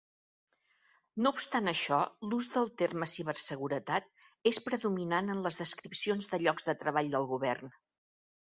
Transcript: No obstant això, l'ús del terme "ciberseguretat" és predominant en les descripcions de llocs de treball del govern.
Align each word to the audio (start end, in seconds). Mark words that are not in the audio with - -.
No 1.25 1.31
obstant 1.35 1.71
això, 1.71 1.99
l'ús 2.31 2.47
del 2.55 2.71
terme 2.83 3.09
"ciberseguretat" 3.11 4.09
és 4.53 4.61
predominant 4.71 5.31
en 5.35 5.45
les 5.49 5.63
descripcions 5.63 6.33
de 6.33 6.41
llocs 6.47 6.71
de 6.73 6.77
treball 6.85 7.17
del 7.19 7.33
govern. 7.35 7.75